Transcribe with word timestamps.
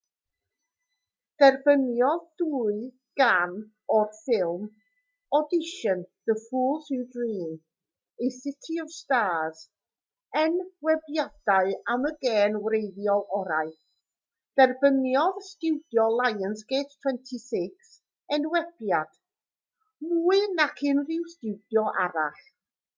derbyniodd 1.41 2.21
dwy 2.41 2.77
gân 3.19 3.51
o'r 3.97 4.07
ffilm 4.19 4.63
audition 5.39 6.01
the 6.31 6.35
fools 6.47 6.87
who 6.93 6.97
dream 7.17 7.51
a 8.27 8.31
city 8.37 8.79
of 8.85 8.89
stars 8.95 9.61
enwebiadau 10.43 11.71
am 11.95 12.09
y 12.11 12.15
gân 12.27 12.57
wreiddiol 12.63 13.23
orau. 13.43 13.71
derbyniodd 14.61 15.41
stiwdio 15.49 16.07
lionsgate 16.21 16.99
26 17.09 17.95
enwebiad- 18.39 19.13
mwy 20.15 20.45
nac 20.61 20.83
unrhyw 20.95 21.33
stiwdio 21.35 21.85
arall 22.07 22.45